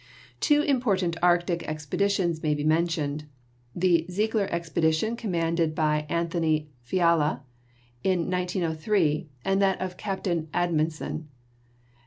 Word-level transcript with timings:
Two 0.39 0.63
important 0.63 1.15
Arctic 1.21 1.61
expeditions 1.67 2.41
may 2.41 2.55
be 2.55 2.63
mentioned, 2.63 3.25
the 3.75 4.07
Ziegler 4.09 4.47
expedition 4.49 5.15
commanded 5.15 5.75
by 5.75 6.07
Anthony 6.09 6.71
Fiala 6.81 7.43
in 8.03 8.27
1903 8.31 9.29
and 9.45 9.61
that 9.61 9.79
of 9.79 9.97
Capt. 9.97 10.27
Amundsen. 10.27 11.29